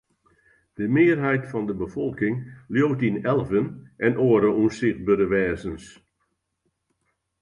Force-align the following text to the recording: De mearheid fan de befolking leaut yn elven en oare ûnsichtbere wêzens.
De 0.77 0.85
mearheid 0.95 1.43
fan 1.49 1.65
de 1.69 1.75
befolking 1.83 2.35
leaut 2.75 3.01
yn 3.07 3.17
elven 3.33 3.67
en 4.05 4.15
oare 4.27 4.51
ûnsichtbere 4.63 5.25
wêzens. 5.33 5.85